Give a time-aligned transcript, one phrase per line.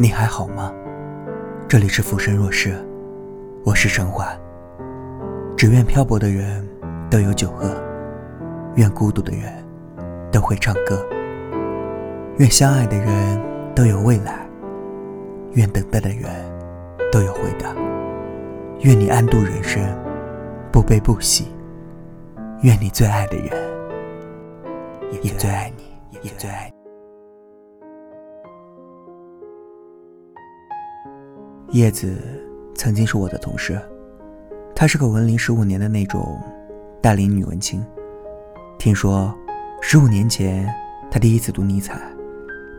[0.00, 0.72] 你还好吗？
[1.66, 2.72] 这里是浮生若世，
[3.64, 4.24] 我是陈怀。
[5.56, 6.64] 只愿漂泊的人
[7.10, 7.74] 都有酒喝，
[8.76, 9.52] 愿孤独的人
[10.30, 11.04] 都会唱歌，
[12.36, 13.42] 愿相爱的人
[13.74, 14.46] 都有未来，
[15.54, 16.30] 愿等待的人
[17.10, 17.74] 都有回答。
[18.82, 19.82] 愿你安度人生，
[20.70, 21.48] 不悲不喜。
[22.62, 23.50] 愿你最爱的人
[25.22, 25.82] 也最爱你，
[26.22, 26.77] 也最爱你。
[31.72, 32.16] 叶子
[32.74, 33.78] 曾经是我的同事，
[34.74, 36.40] 她是个文龄十五年的那种
[37.02, 37.84] 大龄女文青。
[38.78, 39.34] 听说
[39.82, 40.66] 十五年前
[41.10, 42.00] 她第一次读尼采，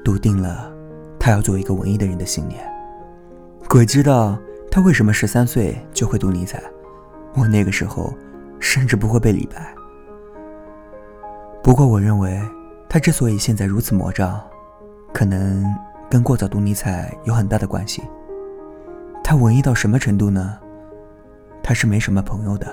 [0.04, 0.74] 笃定了
[1.20, 2.68] 她要做一个文艺的人的信念。
[3.70, 4.36] 鬼知道
[4.72, 6.60] 她为什么十三岁就会读尼采。
[7.36, 8.12] 我那个时候
[8.60, 9.72] 甚至不会背李白。
[11.62, 12.42] 不过我认为，
[12.90, 14.42] 她之所以现在如此魔障，
[15.14, 15.64] 可能
[16.10, 18.02] 跟过早读尼采有很大的关系。
[19.30, 20.58] 他文艺到什么程度呢？
[21.62, 22.66] 他是没什么朋友的，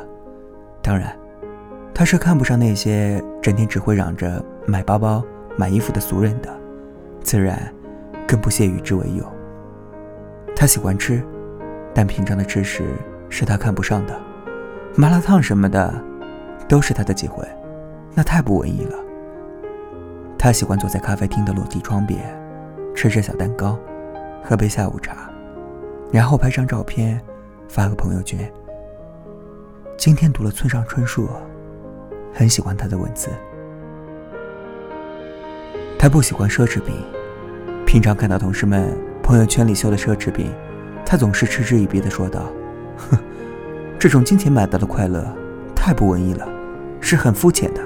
[0.83, 1.15] 当然，
[1.93, 5.23] 他是看不上那些整天只会嚷着买包包、
[5.59, 6.49] 买衣服的俗人的，
[7.23, 7.71] 自然
[8.27, 9.31] 更不屑与之为友。
[10.57, 11.23] 他喜欢吃，
[11.93, 12.85] 但平常的吃食
[13.29, 14.19] 是他看不上的，
[14.95, 15.93] 麻辣烫什么的
[16.67, 17.47] 都是他的忌讳，
[18.15, 18.97] 那太不文艺了。
[20.39, 22.19] 他喜欢坐在咖啡厅的落地窗边，
[22.95, 23.79] 吃着小蛋糕，
[24.43, 25.26] 喝杯下午茶。
[26.13, 27.21] 然后拍张照片，
[27.69, 28.51] 发个朋友圈。
[29.97, 31.29] 今天读了村上春树，
[32.33, 33.29] 很喜欢他的文字。
[35.99, 36.95] 他不喜欢奢侈品，
[37.85, 40.53] 平常看到同事们朋友圈里秀的奢侈品，
[41.05, 42.47] 他总是嗤之以鼻的说道
[42.97, 43.19] ：“哼，
[43.99, 45.27] 这种金钱买到的快乐，
[45.75, 46.49] 太不文艺了，
[47.01, 47.81] 是很肤浅的。”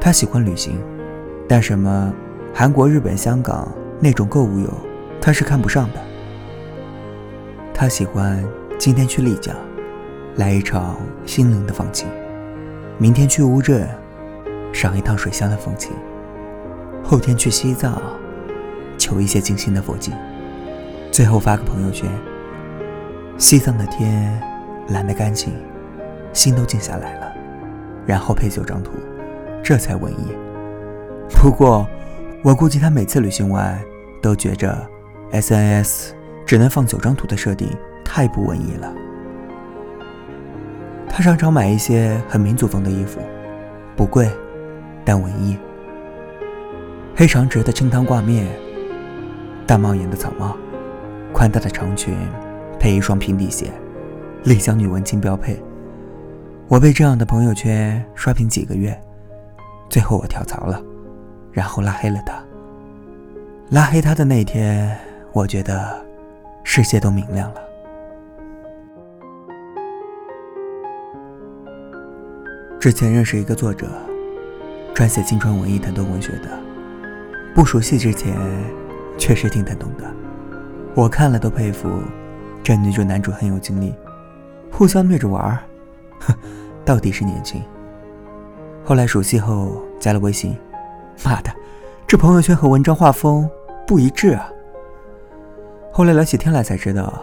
[0.00, 0.80] 他喜欢旅行，
[1.48, 2.14] 但什么
[2.54, 4.68] 韩国、日本、香港那种购物游，
[5.20, 6.11] 他是看不上的。
[7.82, 8.40] 他喜欢
[8.78, 9.52] 今天去丽江，
[10.36, 12.06] 来一场心灵的放晴；
[12.96, 13.88] 明天去乌镇，
[14.72, 15.90] 赏一趟水乡的风情；
[17.02, 18.00] 后天去西藏，
[18.96, 20.14] 求一些静心的佛经；
[21.10, 22.08] 最后发个朋友圈：
[23.36, 24.40] 西藏的天
[24.90, 25.52] 蓝得干净，
[26.32, 27.32] 心都静下来了。
[28.06, 28.92] 然后配九张图，
[29.60, 30.28] 这才文艺。
[31.30, 31.84] 不过，
[32.44, 33.76] 我估计他每次旅行完
[34.22, 34.88] 都觉着
[35.32, 36.12] SNS。
[36.52, 37.66] 只能放九张图的设定
[38.04, 38.92] 太不文艺了。
[41.08, 43.20] 他常常买一些很民族风的衣服，
[43.96, 44.30] 不贵，
[45.02, 45.56] 但文艺。
[47.16, 48.46] 黑长直的清汤挂面，
[49.66, 50.54] 大帽檐的草帽，
[51.32, 52.14] 宽大的长裙，
[52.78, 53.70] 配一双平底鞋，
[54.44, 55.58] 丽江女文青标配。
[56.68, 58.94] 我被这样的朋友圈刷屏几个月，
[59.88, 60.78] 最后我跳槽了，
[61.50, 62.34] 然后拉黑了他。
[63.70, 64.94] 拉黑他的那天，
[65.32, 66.11] 我觉得。
[66.64, 67.60] 世界都明亮了。
[72.80, 73.86] 之前认识一个作者，
[74.94, 76.58] 撰写青春文艺、疼痛文学的。
[77.54, 78.34] 不熟悉之前，
[79.18, 80.04] 确实挺疼痛的。
[80.94, 81.88] 我看了都佩服，
[82.62, 83.94] 这女主男主很有精力，
[84.70, 85.58] 互相虐着玩儿，
[86.20, 86.34] 哼，
[86.84, 87.62] 到底是年轻。
[88.84, 90.56] 后来熟悉后加了微信，
[91.24, 91.52] 妈的，
[92.06, 93.48] 这朋友圈和文章画风
[93.86, 94.50] 不一致啊！
[95.94, 97.22] 后来聊起天来才知道，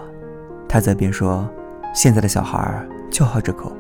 [0.68, 1.50] 他在边说，
[1.92, 3.72] 现在的小孩就好这口，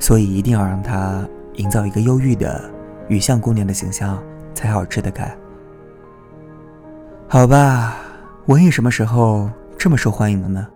[0.00, 2.68] 所以一定要让他营造一个忧郁的
[3.06, 4.20] 雨巷姑娘的形象
[4.52, 5.32] 才好吃得开。
[7.28, 7.98] 好吧，
[8.46, 9.48] 文艺什么时候
[9.78, 10.66] 这么受欢迎了呢？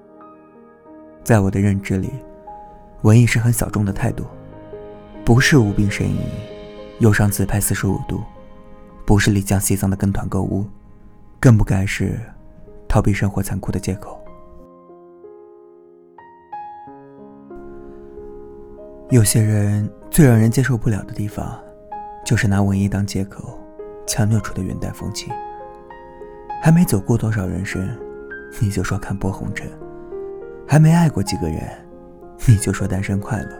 [1.24, 2.08] 在我的认知里，
[3.02, 4.24] 文艺是很小众的态度，
[5.24, 6.20] 不是无病呻吟，
[7.00, 8.22] 忧伤自拍四十五度，
[9.04, 10.64] 不是丽江西藏的跟团购物，
[11.40, 12.16] 更不该是。
[12.90, 14.20] 逃避生活残酷的借口。
[19.10, 21.56] 有些人最让人接受不了的地方，
[22.24, 23.56] 就是拿文艺当借口，
[24.08, 25.32] 强扭出的云淡风轻。
[26.60, 27.88] 还没走过多少人生，
[28.60, 29.68] 你就说看破红尘；
[30.66, 31.62] 还没爱过几个人，
[32.48, 33.50] 你就说单身快乐。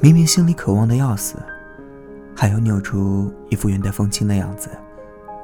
[0.00, 1.36] 明明心里渴望的要死，
[2.34, 4.68] 还要扭出一副云淡风轻的样子，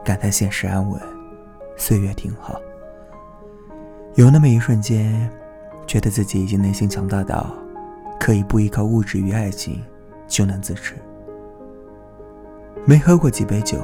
[0.04, 1.00] 感叹现实安稳，
[1.76, 2.60] 岁月挺好。
[4.14, 5.30] 有那么一瞬间，
[5.86, 7.54] 觉得自己已经内心强大到
[8.18, 9.80] 可以不依靠物质与爱情
[10.26, 10.96] 就能自持。
[12.84, 13.78] 没喝过几杯酒，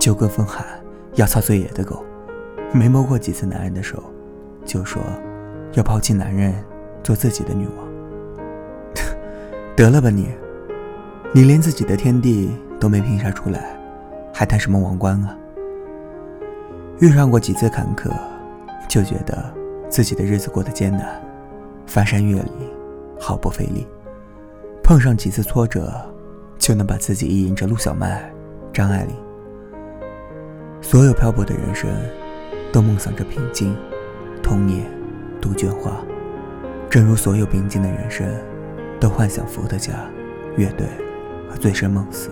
[0.00, 0.66] 就跟风喊
[1.14, 2.02] 要操最野的狗；
[2.72, 4.02] 没摸过几次男人的手，
[4.64, 5.00] 就说
[5.74, 6.52] 要抛弃男人，
[7.02, 7.86] 做自己的女王。
[9.76, 10.28] 得了吧你！
[11.32, 12.50] 你连自己的天地
[12.80, 13.78] 都没拼杀出来，
[14.32, 15.36] 还谈什么王冠啊？
[16.98, 18.10] 遇上过几次坎坷，
[18.94, 19.52] 就觉得
[19.88, 21.20] 自己的日子过得艰难，
[21.84, 22.52] 翻山越岭
[23.18, 23.84] 毫不费力；
[24.84, 25.92] 碰上几次挫折，
[26.58, 28.22] 就能把自己意淫着陆小曼、
[28.72, 29.16] 张爱玲。
[30.80, 31.90] 所有漂泊的人生，
[32.72, 33.76] 都梦想着平静，
[34.40, 34.86] 童年
[35.40, 35.90] 杜鹃花。
[36.88, 38.24] 正如所有平静的人生，
[39.00, 39.92] 都幻想伏特加、
[40.56, 40.86] 乐队
[41.50, 42.30] 和醉生梦死。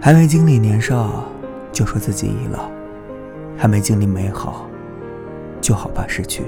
[0.00, 1.24] 还没经历年少，
[1.72, 2.70] 就说自己已老；
[3.58, 4.68] 还没经历美好，
[5.64, 6.44] 就好怕失去。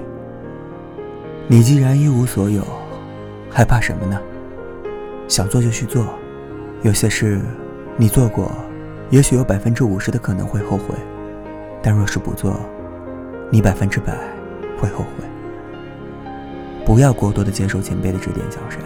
[1.49, 2.63] 你既然一无所有，
[3.51, 4.21] 还怕什么呢？
[5.27, 6.05] 想做就去做，
[6.83, 7.41] 有些事
[7.97, 8.53] 你做过。
[9.09, 10.95] 也许有百分之五十的可能会后悔，
[11.81, 12.61] 但若是不做，
[13.51, 14.13] 你百分之百
[14.79, 15.25] 会后悔。
[16.85, 18.81] 不要过多的接受前辈的指点江山，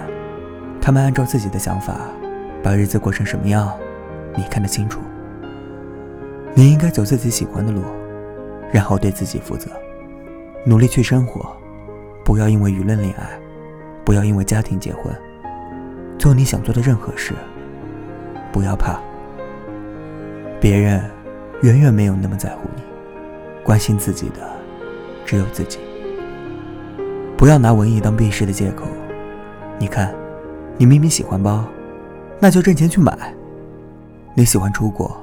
[0.80, 1.96] 他们按照自己的想法，
[2.62, 3.72] 把日子过成什么样，
[4.36, 5.00] 你看得清楚。
[6.54, 7.82] 你应该走自己喜欢的路，
[8.70, 9.70] 然后对自己负责，
[10.64, 11.56] 努力去生活，
[12.22, 13.26] 不要因为舆论恋爱，
[14.04, 15.10] 不要因为家庭结婚，
[16.18, 17.32] 做你想做的任何事，
[18.52, 19.00] 不要怕。
[20.60, 21.02] 别人
[21.62, 22.82] 远远没有那么在乎你，
[23.64, 24.46] 关心自己的
[25.24, 25.78] 只有自己。
[27.38, 28.84] 不要拿文艺当避世的借口。
[29.78, 30.14] 你看，
[30.76, 31.64] 你明明喜欢包，
[32.38, 33.14] 那就挣钱去买；
[34.34, 35.18] 你喜欢出国，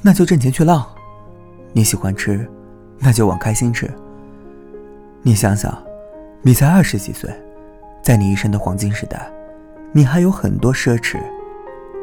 [0.00, 0.80] 那就挣钱去浪；
[1.72, 2.48] 你喜欢吃，
[3.00, 3.92] 那就往开心吃。
[5.22, 5.70] 你想想，
[6.40, 7.30] 你才二十几岁，
[8.02, 9.30] 在你一生的黄金时代，
[9.92, 11.20] 你还有很多奢侈。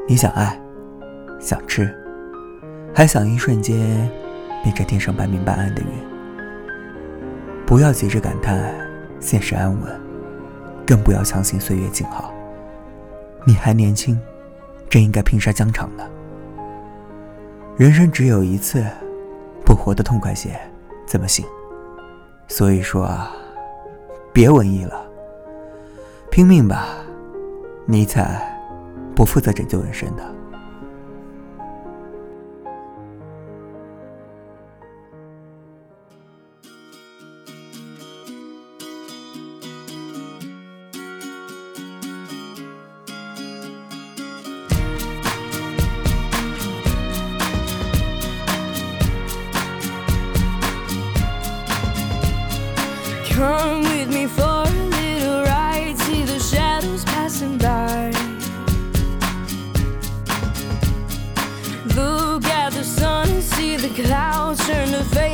[0.07, 0.59] 你想爱，
[1.39, 1.91] 想吃。
[2.93, 3.77] 还想一瞬间
[4.61, 5.87] 变成天上半明半暗的云？
[7.65, 8.71] 不要急着感叹
[9.19, 9.99] 现实安稳，
[10.85, 12.31] 更不要相信岁月静好。
[13.45, 14.19] 你还年轻，
[14.87, 16.07] 真应该拼杀疆场呢。
[17.77, 18.85] 人生只有一次，
[19.65, 20.51] 不活得痛快些
[21.07, 21.43] 怎么行？
[22.47, 23.35] 所以说啊，
[24.33, 25.05] 别文艺了，
[26.31, 26.87] 拼命吧！
[27.85, 28.57] 尼采
[29.15, 30.23] 不负责拯救人生的。
[64.03, 65.26] Clouds turn to faces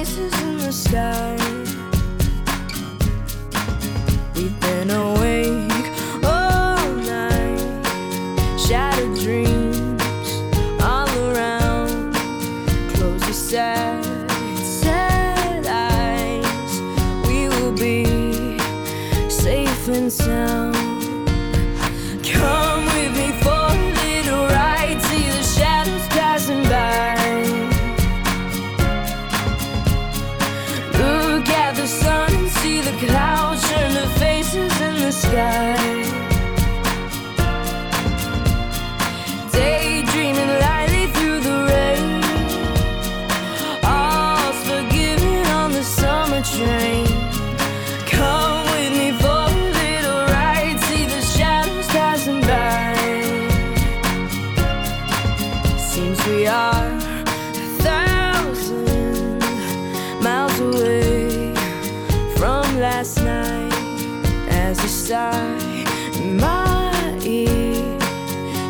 [65.08, 65.84] sigh
[66.16, 68.00] in my ear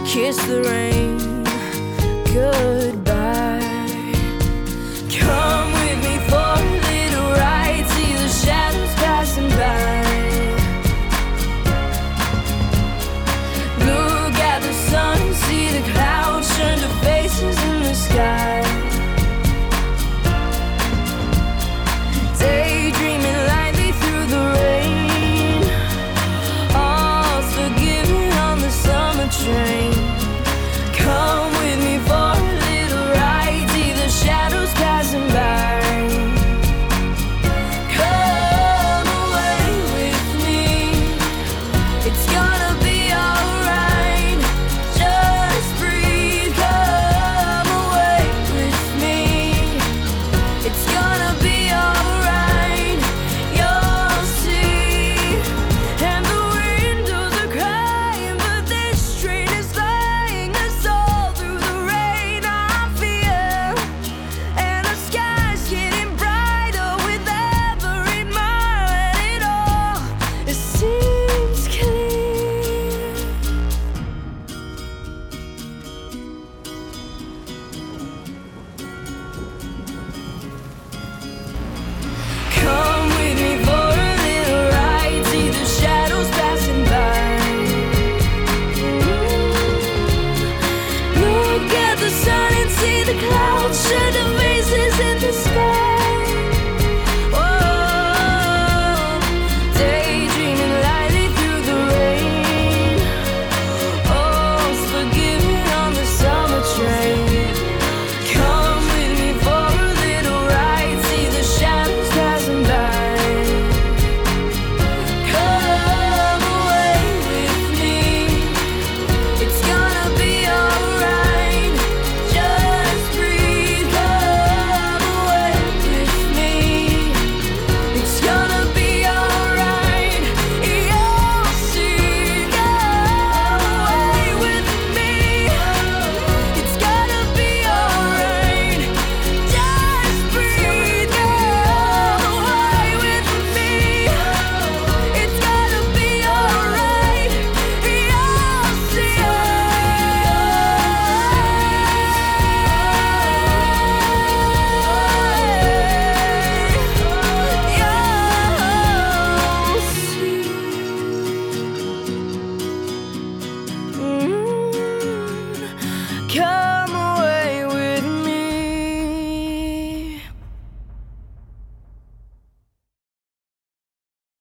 [0.04, 1.44] kiss the rain
[2.34, 3.03] goodbye.